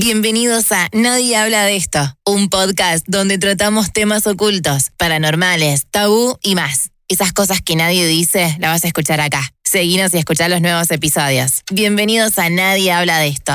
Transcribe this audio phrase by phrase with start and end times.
[0.00, 6.54] Bienvenidos a Nadie habla de esto, un podcast donde tratamos temas ocultos, paranormales, tabú y
[6.54, 6.90] más.
[7.08, 9.42] Esas cosas que nadie dice, las vas a escuchar acá.
[9.64, 11.62] Seguinos y escuchar los nuevos episodios.
[11.72, 13.54] Bienvenidos a Nadie habla de esto.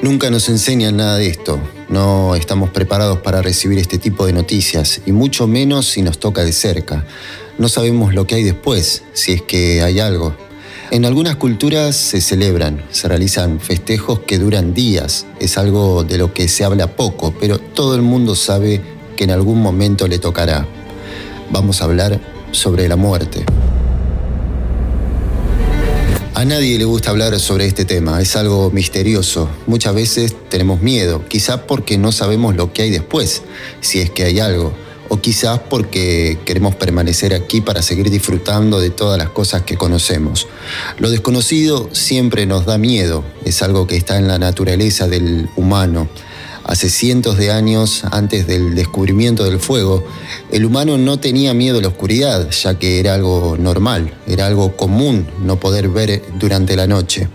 [0.00, 1.60] Nunca nos enseñan nada de esto.
[1.90, 6.42] No estamos preparados para recibir este tipo de noticias, y mucho menos si nos toca
[6.42, 7.04] de cerca.
[7.58, 10.34] No sabemos lo que hay después, si es que hay algo.
[10.92, 15.24] En algunas culturas se celebran, se realizan festejos que duran días.
[15.38, 18.80] Es algo de lo que se habla poco, pero todo el mundo sabe
[19.16, 20.66] que en algún momento le tocará.
[21.48, 23.44] Vamos a hablar sobre la muerte.
[26.34, 29.48] A nadie le gusta hablar sobre este tema, es algo misterioso.
[29.68, 33.42] Muchas veces tenemos miedo, quizá porque no sabemos lo que hay después,
[33.80, 34.72] si es que hay algo
[35.10, 40.46] o quizás porque queremos permanecer aquí para seguir disfrutando de todas las cosas que conocemos.
[40.98, 46.08] Lo desconocido siempre nos da miedo, es algo que está en la naturaleza del humano.
[46.62, 50.04] Hace cientos de años, antes del descubrimiento del fuego,
[50.52, 54.76] el humano no tenía miedo a la oscuridad, ya que era algo normal, era algo
[54.76, 57.28] común no poder ver durante la noche.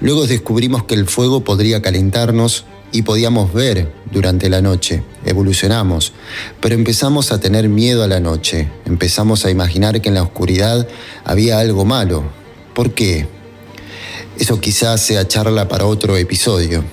[0.00, 5.02] Luego descubrimos que el fuego podría calentarnos, y podíamos ver durante la noche.
[5.24, 6.12] Evolucionamos,
[6.60, 8.68] pero empezamos a tener miedo a la noche.
[8.86, 10.88] Empezamos a imaginar que en la oscuridad
[11.24, 12.24] había algo malo.
[12.74, 13.26] ¿Por qué?
[14.38, 16.84] Eso quizás sea charla para otro episodio.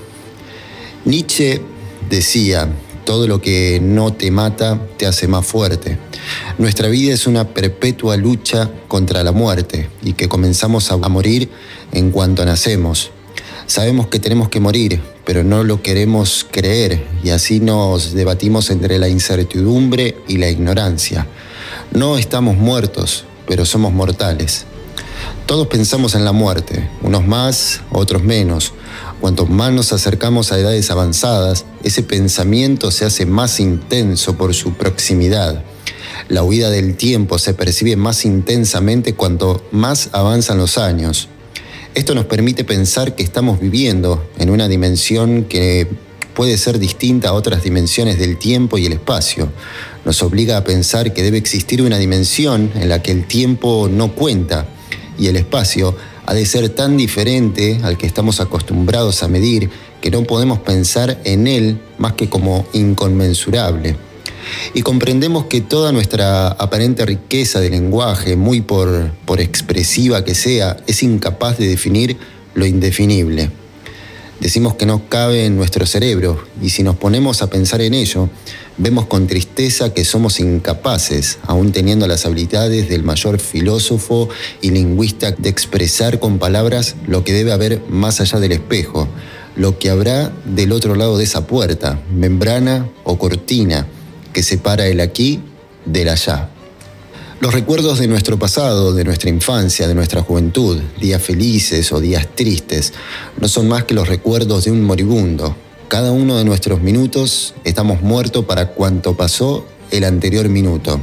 [1.06, 1.62] Nietzsche
[2.10, 2.68] decía,
[3.06, 6.00] todo lo que no te mata te hace más fuerte.
[6.58, 11.50] Nuestra vida es una perpetua lucha contra la muerte y que comenzamos a morir
[11.92, 13.12] en cuanto nacemos.
[13.68, 19.00] Sabemos que tenemos que morir, pero no lo queremos creer y así nos debatimos entre
[19.00, 21.28] la incertidumbre y la ignorancia.
[21.92, 24.66] No estamos muertos, pero somos mortales.
[25.46, 28.74] Todos pensamos en la muerte, unos más, otros menos.
[29.22, 34.74] Cuanto más nos acercamos a edades avanzadas, ese pensamiento se hace más intenso por su
[34.74, 35.64] proximidad.
[36.30, 41.30] La huida del tiempo se percibe más intensamente cuanto más avanzan los años.
[41.96, 45.88] Esto nos permite pensar que estamos viviendo en una dimensión que
[46.34, 49.50] puede ser distinta a otras dimensiones del tiempo y el espacio.
[50.04, 54.12] Nos obliga a pensar que debe existir una dimensión en la que el tiempo no
[54.12, 54.68] cuenta
[55.18, 55.96] y el espacio
[56.26, 59.70] ha de ser tan diferente al que estamos acostumbrados a medir
[60.02, 63.96] que no podemos pensar en él más que como inconmensurable
[64.74, 71.04] y comprendemos que toda nuestra aparente riqueza de lenguaje, muy por, expresiva que sea, es
[71.04, 72.18] incapaz de definir
[72.54, 73.50] lo indefinible.
[74.40, 78.30] Decimos que no cabe en nuestro cerebro y si nos ponemos a pensar en ello,
[78.78, 84.28] vemos con tristeza que somos incapaces, aún teniendo las habilidades del mayor filósofo
[84.62, 89.08] y lingüista, de expresar con palabras lo que debe haber más allá del espejo,
[89.56, 93.88] lo que habrá del otro lado de esa puerta, membrana o cortina,
[94.36, 95.40] que separa el aquí
[95.86, 96.50] del allá.
[97.40, 102.28] Los recuerdos de nuestro pasado, de nuestra infancia, de nuestra juventud, días felices o días
[102.36, 102.92] tristes,
[103.40, 105.56] no son más que los recuerdos de un moribundo.
[105.88, 111.00] Cada uno de nuestros minutos estamos muertos para cuanto pasó el anterior minuto.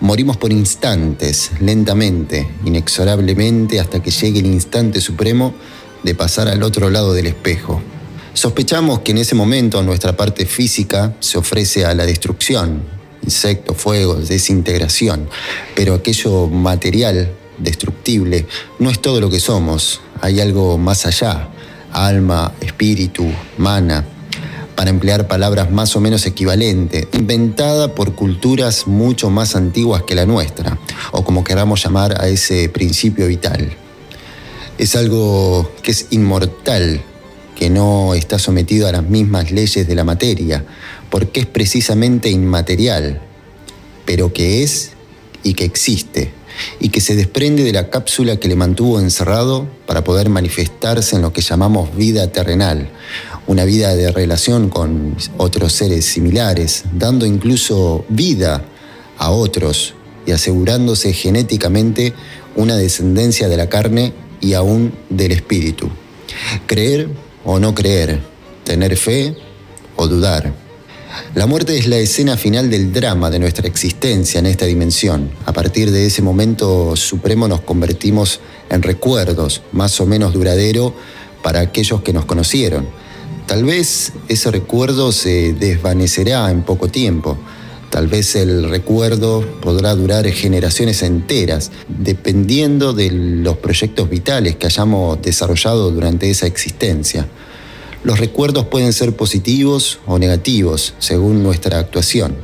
[0.00, 5.54] Morimos por instantes, lentamente, inexorablemente, hasta que llegue el instante supremo
[6.02, 7.80] de pasar al otro lado del espejo,
[8.36, 12.82] Sospechamos que en ese momento nuestra parte física se ofrece a la destrucción,
[13.22, 15.30] insectos, fuego, desintegración,
[15.74, 18.44] pero aquello material, destructible,
[18.78, 21.48] no es todo lo que somos, hay algo más allá,
[21.92, 23.24] alma, espíritu,
[23.56, 24.04] mana,
[24.74, 30.26] para emplear palabras más o menos equivalentes, inventada por culturas mucho más antiguas que la
[30.26, 30.78] nuestra,
[31.12, 33.74] o como queramos llamar a ese principio vital.
[34.76, 37.02] Es algo que es inmortal,
[37.56, 40.64] que no está sometido a las mismas leyes de la materia,
[41.10, 43.20] porque es precisamente inmaterial,
[44.04, 44.92] pero que es
[45.42, 46.30] y que existe,
[46.80, 51.22] y que se desprende de la cápsula que le mantuvo encerrado para poder manifestarse en
[51.22, 52.90] lo que llamamos vida terrenal,
[53.46, 58.64] una vida de relación con otros seres similares, dando incluso vida
[59.18, 59.94] a otros
[60.26, 62.12] y asegurándose genéticamente
[62.54, 65.88] una descendencia de la carne y aún del espíritu.
[66.66, 67.08] Creer
[67.46, 68.20] o no creer,
[68.64, 69.34] tener fe
[69.94, 70.52] o dudar.
[71.34, 75.30] La muerte es la escena final del drama de nuestra existencia en esta dimensión.
[75.46, 80.92] A partir de ese momento supremo nos convertimos en recuerdos, más o menos duradero,
[81.42, 82.88] para aquellos que nos conocieron.
[83.46, 87.38] Tal vez ese recuerdo se desvanecerá en poco tiempo.
[87.96, 95.22] Tal vez el recuerdo podrá durar generaciones enteras, dependiendo de los proyectos vitales que hayamos
[95.22, 97.26] desarrollado durante esa existencia.
[98.04, 102.36] Los recuerdos pueden ser positivos o negativos según nuestra actuación.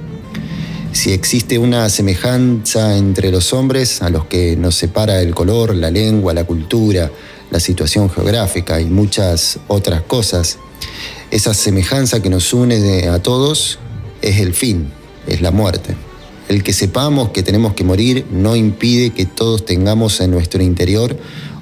[0.92, 5.90] Si existe una semejanza entre los hombres a los que nos separa el color, la
[5.90, 7.12] lengua, la cultura,
[7.50, 10.56] la situación geográfica y muchas otras cosas,
[11.30, 13.78] esa semejanza que nos une a todos
[14.22, 14.90] es el fin,
[15.26, 15.96] es la muerte.
[16.48, 21.16] El que sepamos que tenemos que morir no impide que todos tengamos en nuestro interior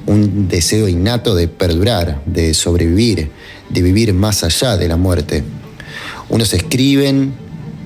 [0.06, 3.30] un deseo innato de perdurar, de sobrevivir,
[3.68, 5.44] de vivir más allá de la muerte.
[6.28, 7.34] Unos escriben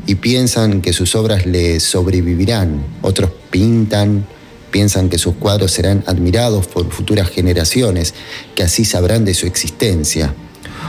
[0.06, 4.26] y piensan que sus obras le sobrevivirán, otros pintan,
[4.70, 8.14] piensan que sus cuadros serán admirados por futuras generaciones,
[8.54, 10.34] que así sabrán de su existencia.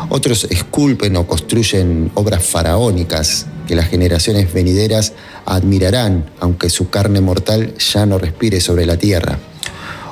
[0.09, 5.13] Otros esculpen o construyen obras faraónicas que las generaciones venideras
[5.45, 9.39] admirarán, aunque su carne mortal ya no respire sobre la tierra.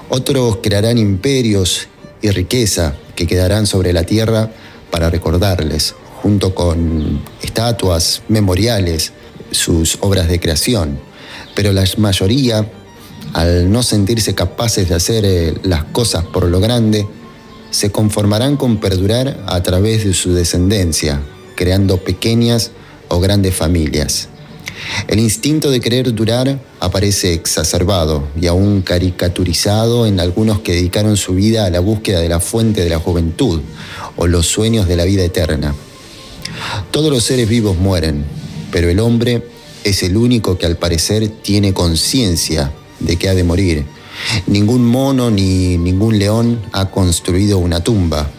[0.09, 1.87] Otros crearán imperios
[2.21, 4.51] y riqueza que quedarán sobre la tierra
[4.91, 9.13] para recordarles, junto con estatuas, memoriales,
[9.51, 10.99] sus obras de creación.
[11.55, 12.69] Pero la mayoría,
[13.33, 17.07] al no sentirse capaces de hacer eh, las cosas por lo grande,
[17.71, 21.21] se conformarán con perdurar a través de su descendencia,
[21.55, 22.71] creando pequeñas
[23.13, 24.27] o grandes familias.
[25.07, 31.35] El instinto de querer durar aparece exacerbado y aún caricaturizado en algunos que dedicaron su
[31.35, 33.61] vida a la búsqueda de la fuente de la juventud
[34.17, 35.75] o los sueños de la vida eterna.
[36.91, 38.25] Todos los seres vivos mueren,
[38.71, 39.43] pero el hombre
[39.83, 43.85] es el único que al parecer tiene conciencia de que ha de morir.
[44.47, 48.29] Ningún mono ni ningún león ha construido una tumba,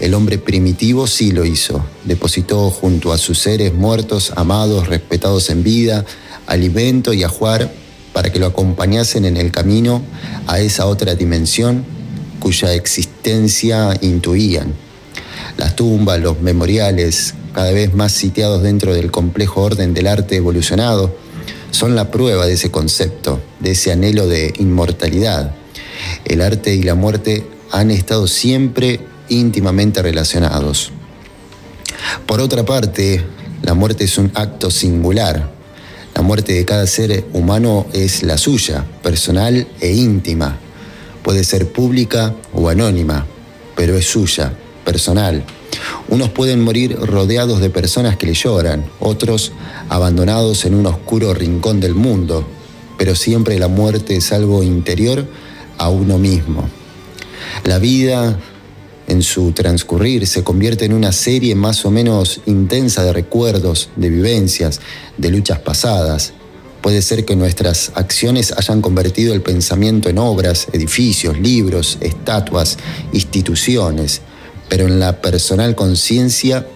[0.00, 1.84] el hombre primitivo sí lo hizo.
[2.04, 6.04] Depositó junto a sus seres muertos, amados, respetados en vida,
[6.46, 7.72] alimento y ajuar
[8.12, 10.02] para que lo acompañasen en el camino
[10.46, 11.84] a esa otra dimensión
[12.40, 14.74] cuya existencia intuían.
[15.56, 21.14] Las tumbas, los memoriales, cada vez más sitiados dentro del complejo orden del arte evolucionado,
[21.70, 25.54] son la prueba de ese concepto, de ese anhelo de inmortalidad.
[26.24, 30.92] El arte y la muerte han estado siempre íntimamente relacionados.
[32.26, 33.24] Por otra parte,
[33.62, 35.50] la muerte es un acto singular.
[36.14, 40.58] La muerte de cada ser humano es la suya, personal e íntima.
[41.22, 43.26] Puede ser pública o anónima,
[43.76, 44.52] pero es suya,
[44.84, 45.44] personal.
[46.08, 49.52] Unos pueden morir rodeados de personas que le lloran, otros
[49.88, 52.46] abandonados en un oscuro rincón del mundo,
[52.98, 55.26] pero siempre la muerte es algo interior
[55.78, 56.68] a uno mismo.
[57.64, 58.38] La vida
[59.10, 64.08] en su transcurrir se convierte en una serie más o menos intensa de recuerdos, de
[64.08, 64.80] vivencias,
[65.18, 66.32] de luchas pasadas.
[66.80, 72.78] Puede ser que nuestras acciones hayan convertido el pensamiento en obras, edificios, libros, estatuas,
[73.12, 74.22] instituciones,
[74.68, 76.66] pero en la personal conciencia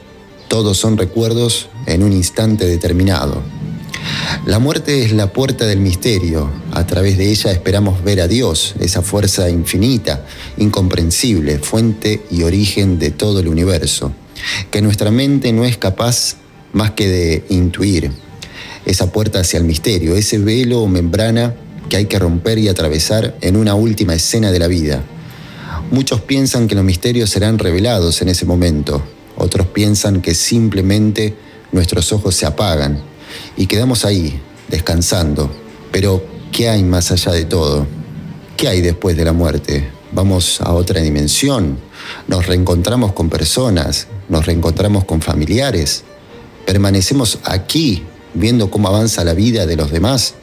[0.49, 3.43] todos son recuerdos en un instante determinado.
[4.47, 6.51] La muerte es la puerta del misterio.
[6.73, 10.27] A través de ella esperamos ver a Dios, esa fuerza infinita,
[10.59, 14.13] incomprensible, fuente y origen de todo el universo,
[14.71, 16.37] que nuestra mente no es capaz
[16.73, 18.11] más que de intuir.
[18.85, 21.55] Esa puerta hacia el misterio, ese velo o membrana
[21.89, 25.03] que hay que romper y atravesar en una última escena de la vida.
[25.91, 29.03] Muchos piensan que los misterios serán revelados en ese momento,
[29.37, 31.35] otros piensan que simplemente
[31.73, 33.14] nuestros ojos se apagan
[33.57, 35.51] y quedamos ahí, descansando.
[35.93, 37.87] Pero, ¿qué hay más allá de todo?
[38.57, 39.89] ¿Qué hay después de la muerte?
[40.13, 41.79] ¿Vamos a otra dimensión?
[42.29, 44.07] ¿Nos reencontramos con personas?
[44.29, 46.05] ¿Nos reencontramos con familiares?
[46.65, 50.35] ¿Permanecemos aquí viendo cómo avanza la vida de los demás?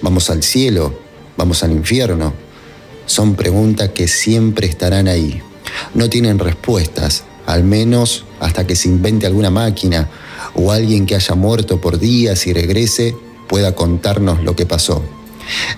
[0.00, 0.98] ¿Vamos al cielo?
[1.36, 2.34] ¿Vamos al infierno?
[3.06, 5.42] Son preguntas que siempre estarán ahí.
[5.94, 10.08] No tienen respuestas, al menos hasta que se invente alguna máquina
[10.54, 13.16] o alguien que haya muerto por días y regrese
[13.48, 15.02] pueda contarnos lo que pasó.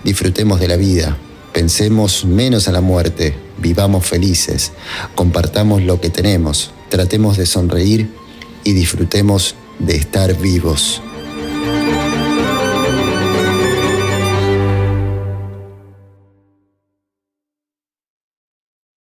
[0.04, 1.16] Disfrutemos de la vida,
[1.52, 4.72] pensemos menos a la muerte, vivamos felices,
[5.14, 8.10] compartamos lo que tenemos, tratemos de sonreír
[8.64, 11.02] y disfrutemos de estar vivos.